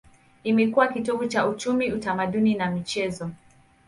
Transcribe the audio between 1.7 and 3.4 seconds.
utamaduni na michezo.